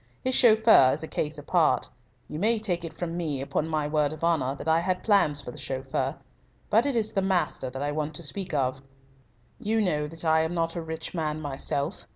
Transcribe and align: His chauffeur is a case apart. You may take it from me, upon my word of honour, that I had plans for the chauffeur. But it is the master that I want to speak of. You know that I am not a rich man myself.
His 0.23 0.33
chauffeur 0.33 0.89
is 0.95 1.03
a 1.03 1.07
case 1.07 1.37
apart. 1.37 1.87
You 2.27 2.39
may 2.39 2.57
take 2.57 2.83
it 2.83 2.97
from 2.97 3.15
me, 3.15 3.39
upon 3.39 3.67
my 3.67 3.85
word 3.87 4.13
of 4.13 4.23
honour, 4.23 4.55
that 4.55 4.67
I 4.67 4.79
had 4.79 5.03
plans 5.03 5.41
for 5.43 5.51
the 5.51 5.59
chauffeur. 5.59 6.15
But 6.71 6.87
it 6.87 6.95
is 6.95 7.11
the 7.13 7.21
master 7.21 7.69
that 7.69 7.83
I 7.83 7.91
want 7.91 8.15
to 8.15 8.23
speak 8.23 8.51
of. 8.51 8.81
You 9.59 9.79
know 9.79 10.07
that 10.07 10.25
I 10.25 10.41
am 10.41 10.55
not 10.55 10.75
a 10.75 10.81
rich 10.81 11.13
man 11.13 11.39
myself. 11.39 12.07